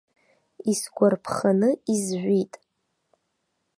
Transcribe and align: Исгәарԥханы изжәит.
Исгәарԥханы 0.71 1.69
изжәит. 1.93 2.53